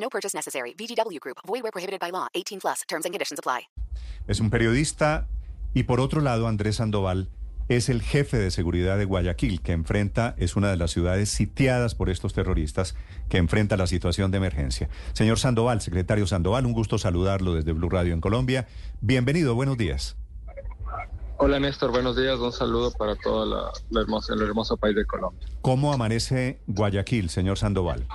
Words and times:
No 0.00 0.08
purchase 0.08 0.34
necessary. 0.34 0.74
VGW 0.74 1.20
Group. 1.20 1.38
Void 1.46 1.62
where 1.62 1.72
prohibited 1.72 2.00
by 2.00 2.10
law. 2.10 2.28
18 2.34 2.60
plus. 2.60 2.82
Terms 2.88 3.04
and 3.04 3.12
conditions 3.12 3.38
apply. 3.38 3.68
Es 4.26 4.40
un 4.40 4.50
periodista 4.50 5.26
y 5.74 5.84
por 5.84 6.00
otro 6.00 6.20
lado 6.20 6.48
Andrés 6.48 6.76
Sandoval 6.76 7.28
es 7.68 7.88
el 7.88 8.02
jefe 8.02 8.38
de 8.38 8.50
seguridad 8.50 8.96
de 8.96 9.04
Guayaquil 9.04 9.60
que 9.60 9.72
enfrenta, 9.72 10.34
es 10.38 10.56
una 10.56 10.70
de 10.70 10.76
las 10.76 10.90
ciudades 10.90 11.28
sitiadas 11.28 11.94
por 11.94 12.08
estos 12.08 12.32
terroristas 12.32 12.94
que 13.28 13.36
enfrenta 13.36 13.76
la 13.76 13.86
situación 13.86 14.30
de 14.30 14.38
emergencia. 14.38 14.88
Señor 15.12 15.38
Sandoval, 15.38 15.82
secretario 15.82 16.26
Sandoval, 16.26 16.64
un 16.64 16.72
gusto 16.72 16.96
saludarlo 16.98 17.54
desde 17.54 17.72
Blue 17.72 17.90
Radio 17.90 18.14
en 18.14 18.20
Colombia. 18.20 18.66
Bienvenido, 19.00 19.54
buenos 19.54 19.76
días. 19.76 20.16
Hola 21.36 21.60
Néstor, 21.60 21.92
buenos 21.92 22.16
días. 22.16 22.38
Un 22.40 22.52
saludo 22.52 22.90
para 22.92 23.14
todo 23.16 23.46
la, 23.46 23.70
la 23.90 24.00
hermosa, 24.00 24.34
el 24.34 24.42
hermoso 24.42 24.76
país 24.76 24.96
de 24.96 25.04
Colombia. 25.04 25.46
¿Cómo 25.60 25.92
amanece 25.92 26.60
Guayaquil, 26.66 27.30
señor 27.30 27.58
Sandoval? 27.58 28.06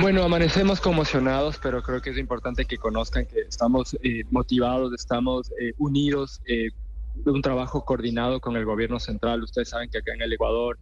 Bueno, 0.00 0.22
amanecemos 0.22 0.80
conmocionados, 0.80 1.58
pero 1.62 1.82
creo 1.82 2.00
que 2.00 2.10
es 2.10 2.18
importante 2.18 2.64
que 2.64 2.78
conozcan 2.78 3.26
que 3.26 3.40
estamos 3.40 3.96
eh, 4.02 4.24
motivados, 4.30 4.92
estamos 4.94 5.50
eh, 5.60 5.72
unidos 5.78 6.40
eh, 6.46 6.70
un 7.26 7.42
trabajo 7.42 7.84
coordinado 7.84 8.40
con 8.40 8.56
el 8.56 8.64
gobierno 8.64 8.98
central. 8.98 9.42
Ustedes 9.42 9.70
saben 9.70 9.90
que 9.90 9.98
acá 9.98 10.14
en 10.14 10.22
el 10.22 10.32
Ecuador, 10.32 10.78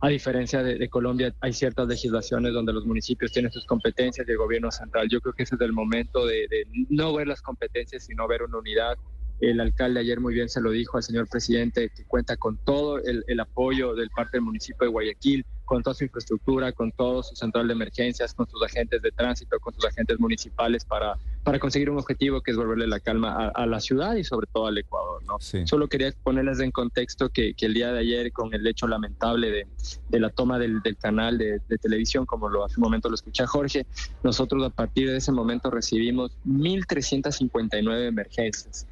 a 0.00 0.08
diferencia 0.08 0.62
de, 0.62 0.88
Colombia, 0.88 1.34
hay 1.40 1.52
ciertas 1.52 1.86
legislaciones 1.88 2.52
donde 2.52 2.72
los 2.72 2.84
municipios 2.86 3.32
tienen 3.32 3.52
sus 3.52 3.64
competencias 3.66 4.26
y 4.26 4.30
el 4.30 4.38
gobierno 4.38 4.70
central. 4.70 5.08
Yo 5.08 5.20
creo 5.20 5.32
que 5.32 5.44
ese 5.44 5.54
es 5.54 5.60
el 5.60 5.72
momento 5.72 6.26
de, 6.26 6.46
de 6.48 6.66
no 6.88 7.14
ver 7.14 7.28
las 7.28 7.40
competencias, 7.40 8.04
sino 8.04 8.26
ver 8.26 8.42
una 8.42 8.58
unidad. 8.58 8.96
El 9.40 9.60
alcalde 9.60 10.00
ayer 10.00 10.20
muy 10.20 10.34
bien 10.34 10.48
se 10.48 10.60
lo 10.60 10.70
dijo 10.70 10.96
al 10.96 11.02
señor 11.02 11.28
presidente 11.28 11.90
que 11.94 12.04
cuenta 12.04 12.36
con 12.36 12.58
todo 12.64 12.98
el, 12.98 13.24
el 13.26 13.40
apoyo 13.40 13.94
del 13.94 14.10
parte 14.10 14.36
del 14.36 14.42
municipio 14.42 14.86
de 14.86 14.92
Guayaquil, 14.92 15.44
con 15.64 15.82
toda 15.82 15.94
su 15.94 16.04
infraestructura, 16.04 16.72
con 16.72 16.92
todo 16.92 17.22
su 17.22 17.34
central 17.34 17.68
de 17.68 17.74
emergencias, 17.74 18.34
con 18.34 18.48
sus 18.48 18.62
agentes 18.62 19.02
de 19.02 19.10
tránsito, 19.10 19.58
con 19.60 19.74
sus 19.74 19.84
agentes 19.84 20.18
municipales 20.18 20.84
para, 20.84 21.16
para 21.44 21.58
conseguir 21.58 21.90
un 21.90 21.98
objetivo 21.98 22.40
que 22.40 22.50
es 22.50 22.56
volverle 22.56 22.86
la 22.86 23.00
calma 23.00 23.46
a, 23.46 23.48
a 23.48 23.66
la 23.66 23.80
ciudad 23.80 24.14
y 24.14 24.24
sobre 24.24 24.46
todo 24.52 24.66
al 24.66 24.78
Ecuador. 24.78 25.22
¿no? 25.24 25.38
Sí. 25.40 25.66
Solo 25.66 25.88
quería 25.88 26.12
ponerles 26.22 26.60
en 26.60 26.70
contexto 26.70 27.30
que, 27.30 27.54
que, 27.54 27.66
el 27.66 27.74
día 27.74 27.92
de 27.92 28.00
ayer, 28.00 28.32
con 28.32 28.52
el 28.54 28.66
hecho 28.66 28.86
lamentable 28.86 29.50
de, 29.50 29.66
de 30.08 30.20
la 30.20 30.30
toma 30.30 30.58
del, 30.58 30.80
del 30.82 30.96
canal 30.96 31.38
de, 31.38 31.60
de, 31.68 31.78
televisión, 31.78 32.26
como 32.26 32.48
lo 32.48 32.64
hace 32.64 32.76
un 32.76 32.82
momento 32.82 33.08
lo 33.08 33.14
escucha 33.14 33.46
Jorge, 33.46 33.86
nosotros 34.22 34.64
a 34.64 34.70
partir 34.70 35.10
de 35.10 35.16
ese 35.16 35.32
momento 35.32 35.70
recibimos 35.70 36.32
1.359 36.46 38.06
emergencias. 38.06 38.86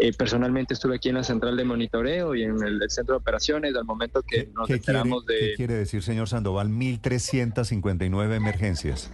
Eh, 0.00 0.12
personalmente 0.14 0.72
estuve 0.74 0.96
aquí 0.96 1.10
en 1.10 1.16
la 1.16 1.24
central 1.24 1.56
de 1.56 1.64
monitoreo 1.64 2.34
y 2.34 2.44
en 2.44 2.62
el, 2.62 2.82
el 2.82 2.90
centro 2.90 3.14
de 3.14 3.18
operaciones 3.18 3.74
al 3.76 3.84
momento 3.84 4.22
que 4.22 4.46
¿Qué, 4.46 4.52
nos 4.54 4.66
qué 4.66 4.74
enteramos 4.74 5.24
quiere, 5.26 5.42
de... 5.42 5.50
¿Qué 5.50 5.56
quiere 5.56 5.74
decir, 5.74 6.02
señor 6.02 6.28
Sandoval? 6.28 6.68
1.359 6.68 8.34
emergencias. 8.34 9.10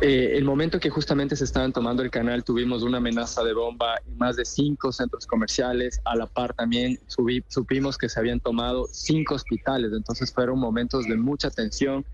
Eh, 0.00 0.36
el 0.36 0.44
momento 0.44 0.78
que 0.78 0.90
justamente 0.90 1.34
se 1.34 1.42
estaban 1.42 1.72
tomando 1.72 2.04
el 2.04 2.10
canal, 2.10 2.44
tuvimos 2.44 2.84
una 2.84 2.98
amenaza 2.98 3.42
de 3.42 3.52
bomba 3.52 3.96
en 4.06 4.16
más 4.16 4.36
de 4.36 4.44
cinco 4.44 4.92
centros 4.92 5.26
comerciales. 5.26 6.00
A 6.04 6.14
la 6.14 6.26
par 6.26 6.54
también 6.54 7.00
subí, 7.08 7.42
supimos 7.48 7.98
que 7.98 8.08
se 8.08 8.20
habían 8.20 8.38
tomado 8.38 8.86
cinco 8.92 9.34
hospitales. 9.34 9.90
Entonces 9.92 10.32
fueron 10.32 10.60
momentos 10.60 11.06
de 11.06 11.16
mucha 11.16 11.50
tensión 11.50 12.04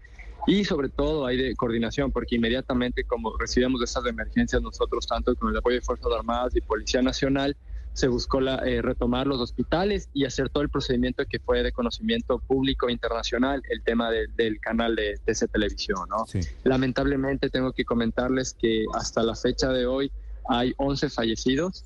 y 0.47 0.65
sobre 0.65 0.89
todo 0.89 1.27
hay 1.27 1.37
de 1.37 1.55
coordinación, 1.57 2.13
porque 2.13 2.37
inmediatamente 2.37 3.05
como 3.05 3.37
recibimos 3.37 3.83
estas 3.83 4.07
emergencias 4.07 4.63
nosotros, 4.63 5.07
tanto 5.07 5.35
con 5.35 5.51
el 5.51 5.57
apoyo 5.57 5.77
de 5.77 5.83
Fuerzas 5.83 6.09
Armadas 6.17 6.57
y 6.57 6.61
Policía 6.61 7.03
Nacional, 7.03 7.57
se 7.95 8.09
buscó 8.09 8.41
la, 8.41 8.57
eh, 8.67 8.83
retomar 8.83 9.27
los 9.27 9.41
hospitales 9.41 10.09
y 10.13 10.25
hacer 10.25 10.51
todo 10.51 10.65
el 10.65 10.69
procedimiento 10.69 11.25
que 11.27 11.39
fue 11.39 11.63
de 11.63 11.71
conocimiento 11.71 12.41
público 12.41 12.91
internacional, 12.91 13.63
el 13.71 13.83
tema 13.83 14.11
de, 14.11 14.27
del 14.37 14.61
canal 14.61 14.97
de 14.97 15.19
TC 15.25 15.49
Televisión. 15.51 16.09
¿no? 16.11 16.27
Sí. 16.27 16.41
Lamentablemente 16.65 17.51
tengo 17.51 17.73
que 17.73 17.85
comentarles 17.85 18.55
que 18.55 18.85
hasta 18.95 19.23
la 19.23 19.37
fecha 19.37 19.71
de 19.71 19.87
hoy 19.87 20.11
hay 20.49 20.75
11 20.77 21.09
fallecidos, 21.09 21.85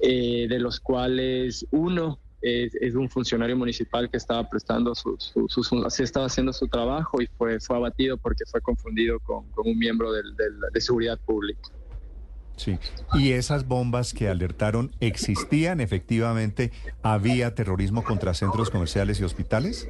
eh, 0.00 0.46
de 0.48 0.58
los 0.58 0.80
cuales 0.80 1.66
uno 1.72 2.18
es, 2.40 2.74
es, 2.76 2.94
un 2.94 3.10
funcionario 3.10 3.56
municipal 3.56 4.08
que 4.08 4.16
estaba 4.16 4.48
prestando 4.48 4.94
su, 4.94 5.16
su, 5.18 5.46
su, 5.48 5.62
su, 5.62 5.84
así 5.84 6.04
estaba 6.04 6.26
haciendo 6.26 6.52
su 6.52 6.68
trabajo 6.68 7.20
y 7.20 7.26
fue, 7.26 7.60
fue 7.60 7.76
abatido 7.76 8.16
porque 8.16 8.44
fue 8.46 8.60
confundido 8.60 9.18
con, 9.20 9.50
con 9.50 9.68
un 9.68 9.76
miembro 9.76 10.12
del, 10.12 10.34
del, 10.36 10.54
de 10.72 10.80
seguridad 10.80 11.18
pública. 11.18 11.68
Sí. 12.58 12.76
¿Y 13.14 13.32
esas 13.32 13.66
bombas 13.66 14.12
que 14.12 14.28
alertaron 14.28 14.90
existían 15.00 15.80
efectivamente? 15.80 16.72
¿Había 17.02 17.54
terrorismo 17.54 18.04
contra 18.04 18.34
centros 18.34 18.70
comerciales 18.70 19.20
y 19.20 19.24
hospitales? 19.24 19.88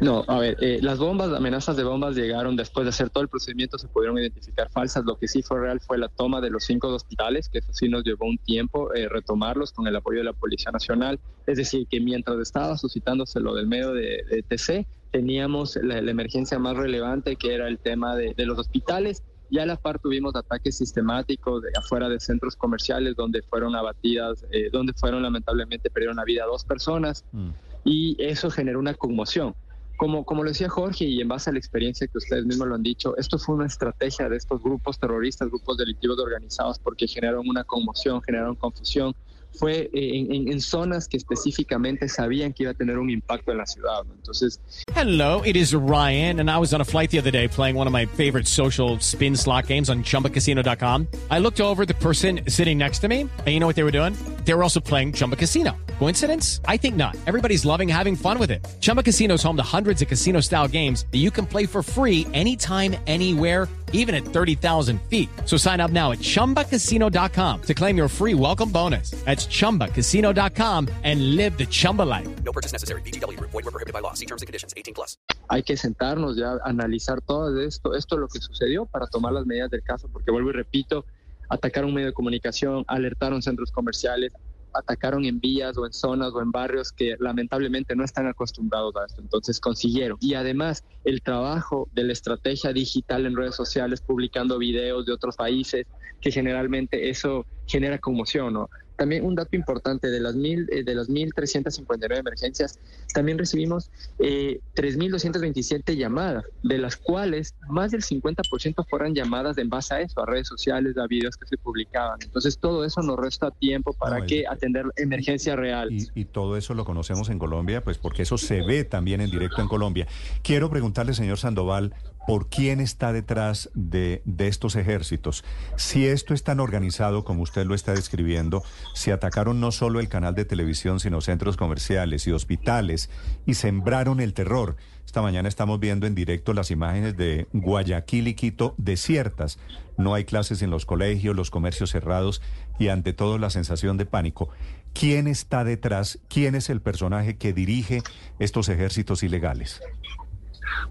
No, 0.00 0.24
a 0.28 0.38
ver, 0.38 0.56
eh, 0.62 0.78
las 0.80 0.98
bombas, 0.98 1.30
amenazas 1.30 1.76
de 1.76 1.84
bombas 1.84 2.16
llegaron 2.16 2.56
después 2.56 2.84
de 2.84 2.90
hacer 2.90 3.10
todo 3.10 3.22
el 3.22 3.28
procedimiento, 3.28 3.78
se 3.78 3.86
pudieron 3.86 4.18
identificar 4.18 4.70
falsas. 4.70 5.04
Lo 5.04 5.16
que 5.16 5.28
sí 5.28 5.42
fue 5.42 5.60
real 5.60 5.80
fue 5.80 5.98
la 5.98 6.08
toma 6.08 6.40
de 6.40 6.48
los 6.48 6.64
cinco 6.64 6.88
hospitales, 6.88 7.50
que 7.50 7.58
eso 7.58 7.72
sí 7.72 7.88
nos 7.88 8.02
llevó 8.04 8.26
un 8.26 8.38
tiempo 8.38 8.94
eh, 8.94 9.08
retomarlos 9.08 9.72
con 9.72 9.86
el 9.86 9.96
apoyo 9.96 10.18
de 10.18 10.24
la 10.24 10.32
Policía 10.32 10.70
Nacional. 10.70 11.20
Es 11.46 11.58
decir, 11.58 11.86
que 11.86 12.00
mientras 12.00 12.38
estaba 12.38 12.78
suscitándose 12.78 13.40
lo 13.40 13.54
del 13.54 13.66
medio 13.66 13.92
de, 13.92 14.24
de 14.30 14.42
TC, 14.42 14.86
teníamos 15.10 15.76
la, 15.82 15.98
emergencia 15.98 16.58
más 16.58 16.76
relevante, 16.76 17.36
que 17.36 17.54
era 17.54 17.68
el 17.68 17.78
tema 17.78 18.16
de 18.16 18.46
los 18.46 18.58
hospitales 18.58 19.22
y 19.50 19.58
a 19.58 19.66
la 19.66 19.76
par 19.76 19.98
tuvimos 19.98 20.34
ataques 20.36 20.78
sistemáticos 20.78 21.62
de 21.62 21.70
afuera 21.76 22.08
de 22.08 22.20
centros 22.20 22.54
comerciales 22.56 23.16
donde 23.16 23.42
fueron 23.42 23.74
abatidas, 23.74 24.46
eh, 24.52 24.70
donde 24.72 24.92
fueron 24.94 25.22
lamentablemente 25.22 25.90
perdieron 25.90 26.16
la 26.16 26.24
vida 26.24 26.44
dos 26.46 26.64
personas 26.64 27.24
mm. 27.32 27.50
y 27.84 28.16
eso 28.22 28.50
generó 28.50 28.78
una 28.78 28.94
conmoción. 28.94 29.54
Como, 29.96 30.24
como 30.24 30.44
lo 30.44 30.48
decía 30.48 30.70
Jorge 30.70 31.04
y 31.04 31.20
en 31.20 31.28
base 31.28 31.50
a 31.50 31.52
la 31.52 31.58
experiencia 31.58 32.06
que 32.06 32.16
ustedes 32.16 32.46
mismos 32.46 32.68
lo 32.68 32.74
han 32.74 32.82
dicho, 32.82 33.14
esto 33.18 33.38
fue 33.38 33.56
una 33.56 33.66
estrategia 33.66 34.30
de 34.30 34.36
estos 34.36 34.62
grupos 34.62 34.98
terroristas, 34.98 35.48
grupos 35.48 35.76
delictivos 35.76 36.18
organizados 36.18 36.78
porque 36.78 37.06
generaron 37.06 37.46
una 37.46 37.64
conmoción, 37.64 38.22
generaron 38.22 38.54
confusión, 38.54 39.14
fue 39.58 39.90
eh, 39.92 40.18
en, 40.18 40.32
en, 40.32 40.52
en, 40.52 40.60
zonas 40.60 41.08
que 41.08 41.16
específicamente 41.16 42.08
sabían 42.08 42.52
que 42.52 42.64
iba 42.64 42.72
a 42.72 42.74
tener 42.74 42.98
un 42.98 43.10
impacto 43.10 43.52
en 43.52 43.58
la 43.58 43.66
ciudad. 43.66 44.02
Entonces. 44.14 44.60
Hello, 44.94 45.42
it 45.42 45.56
is 45.56 45.74
Ryan, 45.74 46.40
and 46.40 46.50
I 46.50 46.58
was 46.58 46.72
on 46.74 46.80
a 46.80 46.84
flight 46.84 47.10
the 47.10 47.18
other 47.18 47.30
day 47.30 47.48
playing 47.48 47.76
one 47.76 47.86
of 47.86 47.92
my 47.92 48.06
favorite 48.06 48.46
social 48.46 48.98
spin 49.00 49.36
slot 49.36 49.66
games 49.66 49.88
on 49.88 50.02
ChumbaCasino.com. 50.02 51.08
I 51.30 51.38
looked 51.38 51.60
over 51.60 51.86
the 51.86 51.94
person 51.94 52.40
sitting 52.48 52.78
next 52.78 53.00
to 53.00 53.08
me, 53.08 53.20
and 53.22 53.48
you 53.48 53.60
know 53.60 53.66
what 53.66 53.76
they 53.76 53.84
were 53.84 53.90
doing? 53.90 54.14
They 54.44 54.54
were 54.54 54.62
also 54.62 54.80
playing 54.80 55.12
Chumba 55.12 55.36
Casino. 55.36 55.76
Coincidence? 55.98 56.60
I 56.66 56.76
think 56.76 56.96
not. 56.96 57.16
Everybody's 57.26 57.64
loving 57.64 57.88
having 57.88 58.16
fun 58.16 58.38
with 58.38 58.50
it. 58.50 58.66
Chumba 58.80 59.02
Casino 59.02 59.34
is 59.34 59.42
home 59.42 59.56
to 59.56 59.62
hundreds 59.62 60.02
of 60.02 60.08
casino-style 60.08 60.68
games 60.68 61.06
that 61.12 61.18
you 61.18 61.30
can 61.30 61.46
play 61.46 61.66
for 61.66 61.82
free 61.82 62.26
anytime, 62.32 62.96
anywhere 63.06 63.68
even 63.92 64.16
at 64.16 64.24
30,000 64.24 65.00
feet. 65.02 65.28
So 65.44 65.56
sign 65.56 65.80
up 65.80 65.92
now 65.92 66.10
at 66.10 66.18
ChumbaCasino.com 66.18 67.62
to 67.62 67.74
claim 67.74 67.96
your 67.96 68.08
free 68.08 68.34
welcome 68.34 68.72
bonus. 68.72 69.12
That's 69.24 69.46
ChumbaCasino.com 69.46 70.88
and 71.04 71.36
live 71.36 71.56
the 71.56 71.66
Chumba 71.66 72.02
life. 72.02 72.28
No 72.42 72.52
purchase 72.52 72.72
necessary. 72.72 73.02
BGW. 73.02 73.38
Void 73.40 73.64
were 73.64 73.70
prohibited 73.70 73.92
by 73.92 74.00
law. 74.00 74.14
See 74.14 74.26
terms 74.26 74.42
and 74.42 74.48
conditions. 74.48 74.74
18 74.76 74.94
plus. 74.94 75.16
Hay 75.48 75.62
que 75.62 75.76
sentarnos 75.76 76.36
ya, 76.36 76.58
analizar 76.64 77.20
todo 77.20 77.60
esto, 77.60 77.94
esto 77.94 78.14
es 78.14 78.20
lo 78.20 78.28
que 78.28 78.40
sucedió 78.40 78.86
para 78.86 79.06
tomar 79.06 79.32
las 79.32 79.46
medidas 79.46 79.70
del 79.70 79.82
caso, 79.82 80.08
porque 80.12 80.30
vuelvo 80.30 80.50
y 80.50 80.52
repito, 80.52 81.04
atacaron 81.48 81.88
un 81.88 81.94
medio 81.96 82.06
de 82.08 82.12
comunicación, 82.12 82.84
alertaron 82.86 83.42
centros 83.42 83.72
comerciales, 83.72 84.32
atacaron 84.74 85.24
en 85.24 85.40
vías 85.40 85.76
o 85.76 85.86
en 85.86 85.92
zonas 85.92 86.32
o 86.32 86.40
en 86.40 86.50
barrios 86.50 86.92
que 86.92 87.16
lamentablemente 87.18 87.96
no 87.96 88.04
están 88.04 88.26
acostumbrados 88.26 88.94
a 88.96 89.06
esto. 89.06 89.20
Entonces 89.20 89.60
consiguieron. 89.60 90.18
Y 90.20 90.34
además 90.34 90.84
el 91.04 91.22
trabajo 91.22 91.88
de 91.92 92.04
la 92.04 92.12
estrategia 92.12 92.72
digital 92.72 93.26
en 93.26 93.36
redes 93.36 93.54
sociales, 93.54 94.00
publicando 94.00 94.58
videos 94.58 95.06
de 95.06 95.12
otros 95.12 95.36
países, 95.36 95.86
que 96.20 96.30
generalmente 96.30 97.08
eso 97.08 97.46
genera 97.66 97.98
conmoción, 97.98 98.52
¿no? 98.54 98.68
También 99.00 99.24
un 99.24 99.34
dato 99.34 99.56
importante, 99.56 100.10
de 100.10 100.20
las, 100.20 100.34
mil, 100.34 100.68
eh, 100.70 100.84
de 100.84 100.94
las 100.94 101.08
1.359 101.08 102.18
emergencias, 102.18 102.78
también 103.14 103.38
recibimos 103.38 103.90
eh, 104.18 104.60
3.227 104.74 105.96
llamadas, 105.96 106.44
de 106.62 106.76
las 106.76 106.98
cuales 106.98 107.54
más 107.70 107.92
del 107.92 108.02
50% 108.02 108.86
fueron 108.90 109.14
llamadas 109.14 109.56
en 109.56 109.70
base 109.70 109.94
a 109.94 110.00
eso, 110.02 110.20
a 110.20 110.26
redes 110.26 110.48
sociales, 110.48 110.98
a 110.98 111.06
videos 111.06 111.38
que 111.38 111.46
se 111.46 111.56
publicaban. 111.56 112.18
Entonces 112.22 112.58
todo 112.58 112.84
eso 112.84 113.00
nos 113.00 113.18
resta 113.18 113.50
tiempo 113.50 113.94
para 113.94 114.18
no, 114.18 114.26
que 114.26 114.44
atender 114.46 114.84
emergencia 114.96 115.56
real. 115.56 115.90
Y, 115.90 116.06
y, 116.14 116.26
todo 116.26 116.58
eso 116.58 116.74
lo 116.74 116.84
conocemos 116.84 117.30
en 117.30 117.38
Colombia, 117.38 117.82
pues 117.82 117.96
porque 117.96 118.24
eso 118.24 118.36
se 118.36 118.60
ve 118.60 118.84
también 118.84 119.22
en 119.22 119.30
directo 119.30 119.62
en 119.62 119.68
Colombia. 119.68 120.08
Quiero 120.42 120.68
preguntarle, 120.68 121.14
señor 121.14 121.38
Sandoval, 121.38 121.94
por 122.26 122.48
quién 122.48 122.80
está 122.80 123.12
detrás 123.12 123.70
de, 123.74 124.22
estos 124.38 124.76
ejércitos. 124.76 125.44
Si 125.76 126.06
esto 126.06 126.34
es 126.34 126.44
tan 126.44 126.60
organizado 126.60 127.24
como 127.24 127.42
usted 127.42 127.66
lo 127.66 127.74
está 127.74 127.92
describiendo, 127.92 128.62
si 128.94 129.10
atacaron 129.10 129.60
no 129.60 129.72
solo 129.72 130.00
el 130.00 130.08
canal 130.08 130.34
de 130.34 130.44
televisión, 130.44 131.00
sino 131.00 131.20
centros 131.20 131.56
comerciales 131.56 132.26
y 132.26 132.32
hospitales 132.32 133.10
y 133.46 133.54
sembraron 133.54 134.20
el 134.20 134.34
terror. 134.34 134.76
Esta 135.04 135.22
mañana 135.22 135.48
estamos 135.48 135.80
viendo 135.80 136.06
en 136.06 136.14
directo 136.14 136.52
las 136.52 136.70
imágenes 136.70 137.16
de 137.16 137.48
Guayaquil 137.52 138.28
y 138.28 138.34
Quito 138.34 138.74
desiertas. 138.78 139.58
No 139.98 140.14
hay 140.14 140.24
clases 140.24 140.62
en 140.62 140.70
los 140.70 140.86
colegios, 140.86 141.34
los 141.34 141.50
comercios 141.50 141.90
cerrados 141.90 142.42
y 142.78 142.88
ante 142.88 143.12
todo 143.12 143.38
la 143.38 143.50
sensación 143.50 143.96
de 143.96 144.06
pánico. 144.06 144.50
¿Quién 144.92 145.26
está 145.26 145.64
detrás? 145.64 146.20
¿Quién 146.28 146.54
es 146.54 146.70
el 146.70 146.80
personaje 146.80 147.36
que 147.36 147.52
dirige 147.52 148.02
estos 148.38 148.68
ejércitos 148.68 149.22
ilegales? 149.22 149.80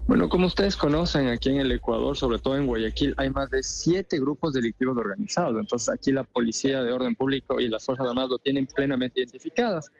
Bueno, 0.06 0.28
como 0.28 0.46
ustedes 0.46 0.76
conocen, 0.76 1.28
aquí 1.28 1.50
en 1.50 1.60
el 1.60 1.72
Ecuador, 1.72 2.16
sobre 2.16 2.38
todo 2.38 2.56
en 2.56 2.66
Guayaquil, 2.66 3.14
hay 3.16 3.30
más 3.30 3.50
de 3.50 3.62
siete 3.62 4.18
grupos 4.18 4.52
delictivos 4.52 4.96
organizados. 4.96 5.58
Entonces, 5.58 5.88
aquí 5.88 6.12
la 6.12 6.24
Policía 6.24 6.82
de 6.82 6.92
Orden 6.92 7.14
Público 7.14 7.60
y 7.60 7.68
las 7.68 7.84
Fuerzas 7.84 8.08
Armadas 8.08 8.30
lo 8.30 8.38
tienen 8.38 8.66
plenamente 8.66 9.20
identificadas. 9.20 9.90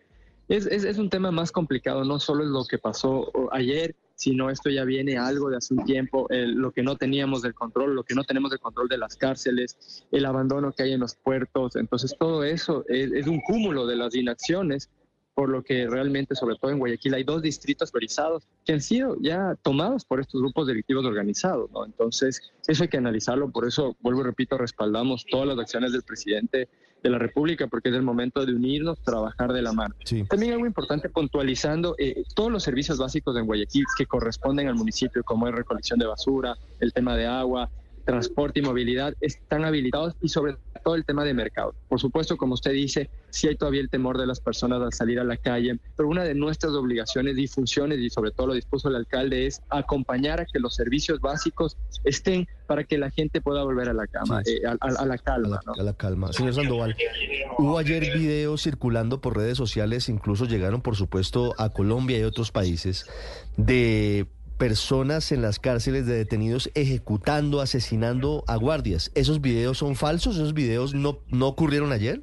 Es, 0.48 0.66
es, 0.66 0.98
un 0.98 1.08
tema 1.08 1.30
más 1.30 1.52
complicado, 1.52 2.04
no 2.04 2.18
solo 2.18 2.42
es 2.42 2.50
lo 2.50 2.64
que 2.64 2.76
pasó 2.76 3.30
ayer, 3.52 3.94
sino 4.16 4.50
esto 4.50 4.68
ya 4.68 4.84
viene 4.84 5.16
algo 5.16 5.48
de 5.48 5.58
hace 5.58 5.74
un 5.74 5.84
tiempo, 5.84 6.26
lo 6.28 6.72
que 6.72 6.82
no 6.82 6.96
teníamos 6.96 7.40
del 7.42 7.54
control, 7.54 7.94
lo 7.94 8.02
que 8.02 8.16
no 8.16 8.24
tenemos 8.24 8.50
del 8.50 8.58
control 8.58 8.88
de 8.88 8.98
las 8.98 9.16
cárceles, 9.16 10.04
el 10.10 10.26
abandono 10.26 10.72
que 10.72 10.82
hay 10.82 10.92
en 10.92 11.00
los 11.00 11.14
puertos. 11.14 11.76
Entonces, 11.76 12.16
todo 12.18 12.42
eso 12.42 12.84
es, 12.88 13.12
es 13.12 13.28
un 13.28 13.40
cúmulo 13.42 13.86
de 13.86 13.94
las 13.94 14.12
inacciones 14.16 14.90
por 15.34 15.48
lo 15.48 15.62
que 15.62 15.86
realmente, 15.88 16.34
sobre 16.34 16.56
todo 16.56 16.70
en 16.70 16.78
Guayaquil, 16.78 17.14
hay 17.14 17.24
dos 17.24 17.42
distritos 17.42 17.90
priorizados 17.90 18.46
que 18.64 18.72
han 18.72 18.80
sido 18.80 19.16
ya 19.20 19.56
tomados 19.62 20.04
por 20.04 20.20
estos 20.20 20.40
grupos 20.40 20.66
delictivos 20.66 21.04
organizados, 21.04 21.70
¿no? 21.70 21.84
Entonces, 21.84 22.52
eso 22.66 22.82
hay 22.82 22.88
que 22.88 22.98
analizarlo, 22.98 23.50
por 23.50 23.66
eso, 23.66 23.96
vuelvo 24.00 24.20
y 24.20 24.24
repito, 24.24 24.58
respaldamos 24.58 25.24
todas 25.30 25.46
las 25.46 25.58
acciones 25.58 25.92
del 25.92 26.02
presidente 26.02 26.68
de 27.02 27.10
la 27.10 27.18
República, 27.18 27.66
porque 27.66 27.88
es 27.88 27.94
el 27.94 28.02
momento 28.02 28.44
de 28.44 28.54
unirnos, 28.54 29.00
trabajar 29.02 29.52
de 29.52 29.62
la 29.62 29.72
mano. 29.72 29.94
Sí. 30.04 30.24
También 30.24 30.52
algo 30.52 30.66
importante, 30.66 31.08
puntualizando 31.08 31.94
eh, 31.98 32.22
todos 32.34 32.50
los 32.50 32.62
servicios 32.62 32.98
básicos 32.98 33.36
en 33.36 33.46
Guayaquil 33.46 33.84
que 33.96 34.06
corresponden 34.06 34.68
al 34.68 34.74
municipio, 34.74 35.22
como 35.24 35.48
es 35.48 35.54
recolección 35.54 35.98
de 35.98 36.06
basura, 36.06 36.56
el 36.80 36.92
tema 36.92 37.16
de 37.16 37.26
agua, 37.26 37.70
transporte 38.04 38.60
y 38.60 38.62
movilidad 38.62 39.14
están 39.20 39.64
habilitados 39.64 40.14
y 40.20 40.28
sobre 40.28 40.56
todo 40.82 40.94
el 40.94 41.04
tema 41.04 41.24
de 41.24 41.34
mercado. 41.34 41.74
Por 41.88 42.00
supuesto, 42.00 42.36
como 42.36 42.54
usted 42.54 42.72
dice, 42.72 43.10
sí 43.30 43.48
hay 43.48 43.56
todavía 43.56 43.80
el 43.80 43.90
temor 43.90 44.18
de 44.18 44.26
las 44.26 44.40
personas 44.40 44.80
al 44.82 44.92
salir 44.92 45.20
a 45.20 45.24
la 45.24 45.36
calle, 45.36 45.78
pero 45.96 46.08
una 46.08 46.24
de 46.24 46.34
nuestras 46.34 46.72
obligaciones 46.72 47.36
y 47.38 47.46
funciones, 47.46 47.98
y 47.98 48.10
sobre 48.10 48.30
todo 48.30 48.48
lo 48.48 48.54
dispuso 48.54 48.88
el 48.88 48.96
alcalde, 48.96 49.46
es 49.46 49.60
acompañar 49.68 50.40
a 50.40 50.46
que 50.46 50.58
los 50.58 50.74
servicios 50.74 51.20
básicos 51.20 51.76
estén 52.04 52.48
para 52.66 52.84
que 52.84 52.98
la 52.98 53.10
gente 53.10 53.40
pueda 53.40 53.62
volver 53.64 53.88
a 53.88 53.94
la 53.94 54.06
cama, 54.06 54.42
sí, 54.44 54.52
eh, 54.52 54.66
a, 54.66 54.72
a, 54.80 55.02
a, 55.02 55.06
la 55.06 55.18
calma. 55.18 55.48
A 55.48 55.50
la, 55.50 55.60
¿no? 55.66 55.72
a 55.74 55.82
la 55.82 55.92
calma. 55.94 56.32
Señor 56.32 56.54
Sandoval, 56.54 56.96
hubo 57.58 57.78
ayer 57.78 58.16
videos 58.16 58.62
circulando 58.62 59.20
por 59.20 59.36
redes 59.36 59.58
sociales, 59.58 60.08
incluso 60.08 60.44
llegaron, 60.44 60.80
por 60.80 60.96
supuesto, 60.96 61.54
a 61.58 61.70
Colombia 61.70 62.18
y 62.18 62.22
otros 62.22 62.50
países, 62.52 63.06
de 63.56 64.26
personas 64.60 65.32
en 65.32 65.40
las 65.40 65.58
cárceles 65.58 66.04
de 66.04 66.18
detenidos 66.18 66.70
ejecutando, 66.74 67.62
asesinando 67.62 68.44
a 68.46 68.56
guardias. 68.56 69.10
¿Esos 69.14 69.40
videos 69.40 69.78
son 69.78 69.96
falsos? 69.96 70.36
¿Esos 70.36 70.52
videos 70.52 70.92
no, 70.92 71.20
no 71.28 71.48
ocurrieron 71.48 71.92
ayer? 71.92 72.22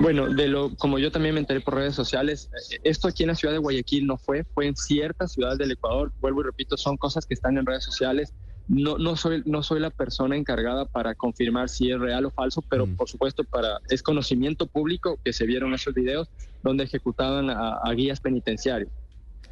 Bueno, 0.00 0.30
de 0.30 0.48
lo 0.48 0.74
como 0.76 0.98
yo 0.98 1.12
también 1.12 1.34
me 1.34 1.40
enteré 1.40 1.60
por 1.60 1.74
redes 1.74 1.94
sociales, 1.94 2.48
esto 2.82 3.08
aquí 3.08 3.24
en 3.24 3.28
la 3.28 3.34
ciudad 3.34 3.52
de 3.52 3.58
Guayaquil 3.58 4.06
no 4.06 4.16
fue, 4.16 4.44
fue 4.54 4.68
en 4.68 4.74
ciertas 4.74 5.32
ciudades 5.32 5.58
del 5.58 5.72
Ecuador. 5.72 6.12
Vuelvo 6.18 6.40
y 6.40 6.44
repito, 6.44 6.78
son 6.78 6.96
cosas 6.96 7.26
que 7.26 7.34
están 7.34 7.58
en 7.58 7.66
redes 7.66 7.84
sociales. 7.84 8.32
No, 8.66 8.96
no 8.96 9.16
soy 9.16 9.42
no 9.44 9.62
soy 9.62 9.80
la 9.80 9.90
persona 9.90 10.34
encargada 10.34 10.86
para 10.86 11.14
confirmar 11.14 11.68
si 11.68 11.90
es 11.90 12.00
real 12.00 12.24
o 12.24 12.30
falso, 12.30 12.62
pero 12.62 12.86
mm. 12.86 12.96
por 12.96 13.06
supuesto 13.06 13.44
para 13.44 13.80
es 13.90 14.02
conocimiento 14.02 14.66
público 14.66 15.18
que 15.22 15.34
se 15.34 15.44
vieron 15.44 15.74
esos 15.74 15.92
videos 15.92 16.30
donde 16.62 16.84
ejecutaban 16.84 17.50
a, 17.50 17.74
a 17.84 17.92
guías 17.92 18.18
penitenciarios. 18.18 18.90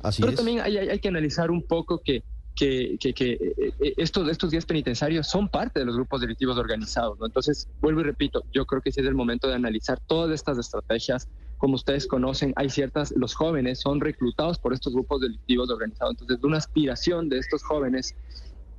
Así 0.03 0.23
Pero 0.23 0.33
es. 0.33 0.37
también 0.37 0.61
hay, 0.61 0.77
hay, 0.77 0.89
hay, 0.91 0.99
que 0.99 1.09
analizar 1.09 1.51
un 1.51 1.63
poco 1.63 2.01
que, 2.03 2.23
que, 2.55 2.97
que, 2.99 3.15
que 3.15 3.33
eh, 3.33 3.95
estos, 3.97 4.29
estos 4.29 4.51
días 4.51 4.67
penitenciarios 4.67 5.27
son 5.27 5.49
parte 5.49 5.81
de 5.81 5.87
los 5.87 5.95
grupos 5.95 6.21
delictivos 6.21 6.57
organizados. 6.59 7.19
¿no? 7.19 7.27
Entonces, 7.27 7.69
vuelvo 7.81 8.01
y 8.01 8.05
repito, 8.05 8.43
yo 8.53 8.67
creo 8.67 8.83
que 8.83 8.91
ese 8.91 9.01
es 9.01 9.07
el 9.07 9.15
momento 9.15 9.49
de 9.49 9.55
analizar 9.55 10.01
todas 10.07 10.33
estas 10.33 10.59
estrategias. 10.59 11.29
Como 11.57 11.75
ustedes 11.75 12.07
conocen, 12.07 12.53
hay 12.57 12.71
ciertas, 12.71 13.13
los 13.17 13.35
jóvenes 13.35 13.81
son 13.81 14.01
reclutados 14.01 14.59
por 14.59 14.73
estos 14.73 14.93
grupos 14.93 15.21
delictivos 15.21 15.71
organizados. 15.71 16.13
Entonces, 16.13 16.45
una 16.45 16.59
aspiración 16.59 17.29
de 17.29 17.39
estos 17.39 17.63
jóvenes 17.63 18.15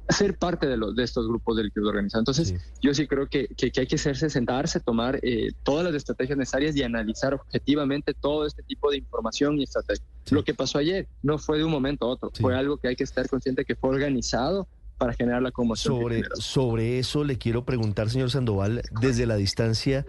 ser 0.10 0.38
parte 0.38 0.68
de, 0.68 0.76
los, 0.76 0.96
de 0.96 1.04
estos 1.04 1.28
grupos 1.28 1.58
delictivos 1.58 1.90
organizados. 1.90 2.22
Entonces, 2.22 2.48
sí. 2.50 2.56
yo 2.82 2.94
sí 2.94 3.08
creo 3.08 3.28
que, 3.28 3.48
que, 3.48 3.72
que, 3.72 3.82
hay 3.82 3.88
que 3.88 3.96
hacerse, 3.96 4.30
sentarse, 4.30 4.80
tomar 4.80 5.20
eh, 5.22 5.52
todas 5.64 5.86
las 5.86 5.94
estrategias 5.94 6.38
necesarias 6.38 6.76
y 6.76 6.84
analizar 6.84 7.34
objetivamente 7.34 8.14
todo 8.14 8.46
este 8.46 8.64
tipo 8.64 8.90
de 8.90 8.98
información 8.98 9.60
y 9.60 9.64
estrategia. 9.64 10.04
Sí. 10.30 10.36
Lo 10.36 10.44
que 10.44 10.54
pasó 10.54 10.78
ayer 10.78 11.08
no 11.22 11.38
fue 11.38 11.58
de 11.58 11.64
un 11.64 11.72
momento 11.72 12.06
a 12.06 12.10
otro, 12.10 12.32
sí. 12.34 12.42
fue 12.42 12.56
algo 12.56 12.78
que 12.78 12.88
hay 12.88 12.96
que 12.96 13.04
estar 13.04 13.28
consciente 13.28 13.66
que 13.66 13.76
fue 13.76 13.90
organizado 13.90 14.68
para 14.98 15.14
generar 15.14 15.42
la 15.42 15.52
conmoción. 15.52 15.96
Sobre, 15.96 16.24
sobre 16.36 17.00
eso 17.00 17.24
le 17.24 17.38
quiero 17.38 17.64
preguntar, 17.64 18.10
señor 18.10 18.30
Sandoval, 18.30 18.84
desde 19.02 19.26
la 19.26 19.38
distancia, 19.38 20.06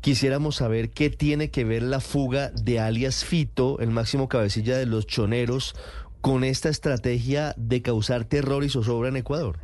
quisiéramos 0.00 0.56
saber 0.56 0.90
qué 0.90 1.10
tiene 1.10 1.50
que 1.50 1.64
ver 1.64 1.82
la 1.82 2.00
fuga 2.00 2.50
de 2.50 2.80
alias 2.80 3.24
Fito, 3.24 3.78
el 3.78 3.90
máximo 3.90 4.28
cabecilla 4.28 4.76
de 4.78 4.86
los 4.86 5.06
choneros, 5.06 5.74
con 6.22 6.44
esta 6.44 6.68
estrategia 6.68 7.54
de 7.58 7.82
causar 7.82 8.24
terror 8.24 8.64
y 8.64 8.70
zozobra 8.70 9.08
en 9.10 9.16
Ecuador? 9.16 9.58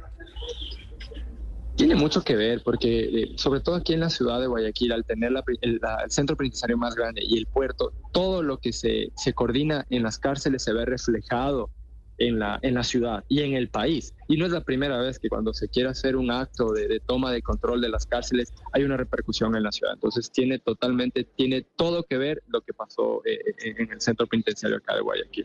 Tiene 1.78 1.94
mucho 1.94 2.24
que 2.24 2.34
ver, 2.34 2.60
porque 2.64 3.04
eh, 3.04 3.32
sobre 3.36 3.60
todo 3.60 3.76
aquí 3.76 3.92
en 3.92 4.00
la 4.00 4.10
ciudad 4.10 4.40
de 4.40 4.48
Guayaquil, 4.48 4.90
al 4.90 5.04
tener 5.04 5.30
la, 5.30 5.44
el, 5.60 5.78
la, 5.80 6.00
el, 6.02 6.10
centro 6.10 6.36
penitenciario 6.36 6.76
más 6.76 6.96
grande 6.96 7.22
y 7.24 7.38
el 7.38 7.46
puerto, 7.46 7.92
todo 8.12 8.42
lo 8.42 8.58
que 8.58 8.72
se, 8.72 9.12
se 9.14 9.32
coordina 9.32 9.86
en 9.88 10.02
las 10.02 10.18
cárceles 10.18 10.64
se 10.64 10.72
ve 10.72 10.84
reflejado 10.84 11.70
en 12.18 12.40
la, 12.40 12.58
en 12.62 12.74
la 12.74 12.82
ciudad 12.82 13.24
y 13.28 13.42
en 13.42 13.54
el 13.54 13.68
país. 13.68 14.12
Y 14.26 14.38
no 14.38 14.44
es 14.44 14.50
la 14.50 14.64
primera 14.64 14.98
vez 14.98 15.20
que 15.20 15.28
cuando 15.28 15.54
se 15.54 15.68
quiere 15.68 15.88
hacer 15.88 16.16
un 16.16 16.32
acto 16.32 16.72
de, 16.72 16.88
de, 16.88 16.98
toma 16.98 17.30
de 17.30 17.42
control 17.42 17.80
de 17.80 17.90
las 17.90 18.06
cárceles 18.06 18.52
hay 18.72 18.82
una 18.82 18.96
repercusión 18.96 19.54
en 19.54 19.62
la 19.62 19.70
ciudad. 19.70 19.94
Entonces 19.94 20.32
tiene 20.32 20.58
totalmente, 20.58 21.22
tiene 21.36 21.64
todo 21.76 22.02
que 22.02 22.18
ver 22.18 22.42
lo 22.48 22.60
que 22.60 22.74
pasó 22.74 23.22
eh, 23.24 23.38
en 23.58 23.92
el 23.92 24.00
centro 24.00 24.26
penitenciario 24.26 24.78
acá 24.78 24.96
de 24.96 25.02
Guayaquil. 25.02 25.44